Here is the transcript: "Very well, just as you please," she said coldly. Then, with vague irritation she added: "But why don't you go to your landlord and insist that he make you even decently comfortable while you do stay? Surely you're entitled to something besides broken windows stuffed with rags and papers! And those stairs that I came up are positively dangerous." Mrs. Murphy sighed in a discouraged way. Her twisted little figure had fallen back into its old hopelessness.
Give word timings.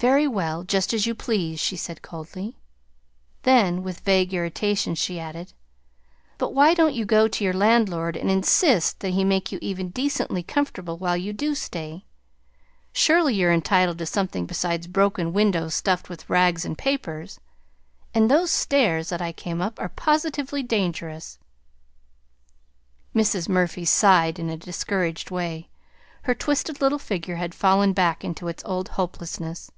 "Very 0.00 0.28
well, 0.28 0.62
just 0.62 0.94
as 0.94 1.08
you 1.08 1.14
please," 1.16 1.58
she 1.58 1.76
said 1.76 2.02
coldly. 2.02 2.56
Then, 3.42 3.82
with 3.82 3.98
vague 3.98 4.32
irritation 4.32 4.94
she 4.94 5.18
added: 5.18 5.54
"But 6.38 6.54
why 6.54 6.72
don't 6.72 6.94
you 6.94 7.04
go 7.04 7.26
to 7.26 7.42
your 7.42 7.52
landlord 7.52 8.16
and 8.16 8.30
insist 8.30 9.00
that 9.00 9.08
he 9.14 9.24
make 9.24 9.50
you 9.50 9.58
even 9.60 9.88
decently 9.88 10.44
comfortable 10.44 10.98
while 10.98 11.16
you 11.16 11.32
do 11.32 11.52
stay? 11.56 12.04
Surely 12.92 13.34
you're 13.34 13.52
entitled 13.52 13.98
to 13.98 14.06
something 14.06 14.46
besides 14.46 14.86
broken 14.86 15.32
windows 15.32 15.74
stuffed 15.74 16.08
with 16.08 16.30
rags 16.30 16.64
and 16.64 16.78
papers! 16.78 17.40
And 18.14 18.30
those 18.30 18.52
stairs 18.52 19.08
that 19.08 19.20
I 19.20 19.32
came 19.32 19.60
up 19.60 19.80
are 19.80 19.88
positively 19.88 20.62
dangerous." 20.62 21.40
Mrs. 23.16 23.48
Murphy 23.48 23.84
sighed 23.84 24.38
in 24.38 24.48
a 24.48 24.56
discouraged 24.56 25.32
way. 25.32 25.70
Her 26.22 26.36
twisted 26.36 26.80
little 26.80 27.00
figure 27.00 27.34
had 27.36 27.52
fallen 27.52 27.92
back 27.92 28.22
into 28.24 28.46
its 28.46 28.62
old 28.64 28.90
hopelessness. 28.90 29.72